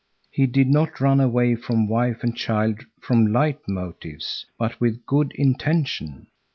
[0.31, 5.31] He did not run away from wife and child from light motives, but with good
[5.35, 6.25] intention.